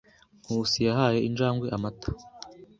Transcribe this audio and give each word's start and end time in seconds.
Nkusi 0.43 0.77
yahaye 0.87 1.19
injangwe 1.27 1.67
amata. 1.75 2.09